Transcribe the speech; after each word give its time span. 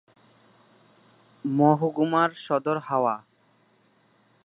মহকুমার 1.45 2.29
সদর 2.45 2.77
হাওড়া। 2.87 3.15